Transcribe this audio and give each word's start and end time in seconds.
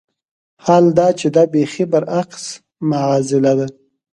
حال 0.63 0.85
دا 0.97 1.07
چې 1.19 1.27
دا 1.35 1.43
بېخي 1.53 1.83
برعکس 1.91 2.43
معاضله 2.89 3.51
ده. 3.59 3.67